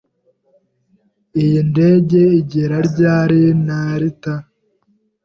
Iyi 1.41 1.59
ndege 1.69 2.21
igera 2.39 2.77
ryari 2.89 3.41
Narita? 3.65 4.33